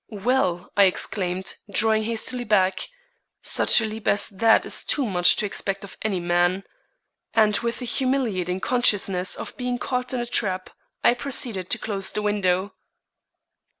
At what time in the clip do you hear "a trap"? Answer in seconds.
10.19-10.71